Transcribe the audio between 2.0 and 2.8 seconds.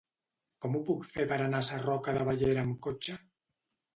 de Bellera amb